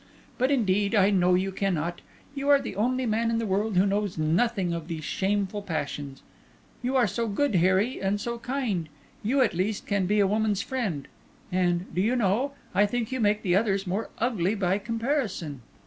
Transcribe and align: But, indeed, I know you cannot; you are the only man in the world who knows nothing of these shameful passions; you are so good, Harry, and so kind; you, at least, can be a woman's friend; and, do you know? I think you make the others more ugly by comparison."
But, 0.39 0.49
indeed, 0.49 0.95
I 0.95 1.11
know 1.11 1.35
you 1.35 1.51
cannot; 1.51 2.01
you 2.33 2.49
are 2.49 2.59
the 2.59 2.75
only 2.75 3.05
man 3.05 3.29
in 3.29 3.37
the 3.37 3.45
world 3.45 3.77
who 3.77 3.85
knows 3.85 4.17
nothing 4.17 4.73
of 4.73 4.87
these 4.87 5.03
shameful 5.03 5.61
passions; 5.61 6.23
you 6.81 6.95
are 6.95 7.05
so 7.05 7.27
good, 7.27 7.53
Harry, 7.53 8.01
and 8.01 8.19
so 8.19 8.39
kind; 8.39 8.89
you, 9.21 9.41
at 9.43 9.53
least, 9.53 9.85
can 9.85 10.07
be 10.07 10.19
a 10.19 10.25
woman's 10.25 10.63
friend; 10.63 11.07
and, 11.51 11.93
do 11.93 12.01
you 12.01 12.15
know? 12.15 12.53
I 12.73 12.87
think 12.87 13.11
you 13.11 13.19
make 13.19 13.43
the 13.43 13.55
others 13.55 13.85
more 13.85 14.09
ugly 14.17 14.55
by 14.55 14.79
comparison." 14.79 15.61